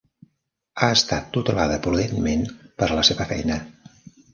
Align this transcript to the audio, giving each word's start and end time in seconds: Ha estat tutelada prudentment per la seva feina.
Ha 0.85 0.89
estat 0.93 1.29
tutelada 1.37 1.77
prudentment 1.85 2.45
per 2.83 2.93
la 2.99 3.09
seva 3.13 3.33
feina. 3.35 3.65